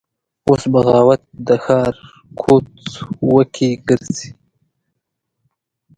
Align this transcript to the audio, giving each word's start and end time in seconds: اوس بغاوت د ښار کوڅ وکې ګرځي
اوس 0.47 0.63
بغاوت 0.73 1.21
د 1.47 1.49
ښار 1.63 1.95
کوڅ 2.41 2.71
وکې 3.33 3.69
ګرځي 3.87 4.29